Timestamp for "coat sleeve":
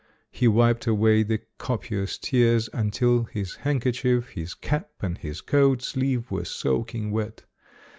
5.41-6.31